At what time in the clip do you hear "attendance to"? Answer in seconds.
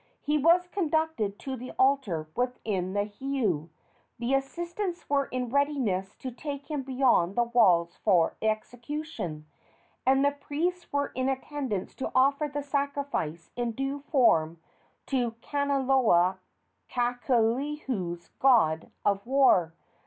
11.29-12.11